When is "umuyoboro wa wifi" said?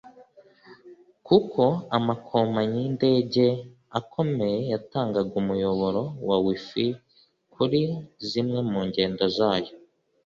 5.41-6.85